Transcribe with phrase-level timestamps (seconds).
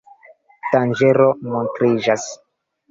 [0.71, 2.29] Danĝero montriĝas.